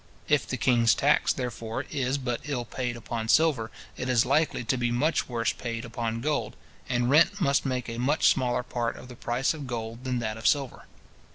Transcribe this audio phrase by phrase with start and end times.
[0.27, 4.75] If the king's tax, therefore, is but ill paid upon silver, it is likely to
[4.75, 6.55] be much worse paid upon gold;
[6.89, 10.37] and rent must make a much smaller part of the price of gold than that
[10.37, 10.87] of silver.